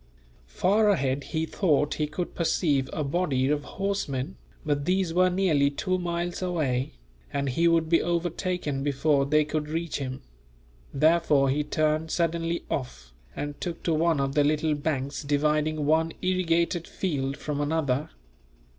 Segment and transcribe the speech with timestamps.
[0.47, 4.35] Far ahead he thought he could perceive a body of horsemen,
[4.65, 6.93] but these were nearly two miles away,
[7.31, 10.23] and he would be overtaken before they could reach him;
[10.91, 16.13] therefore he turned suddenly off, and took to one of the little banks dividing one
[16.23, 18.09] irrigated field from another.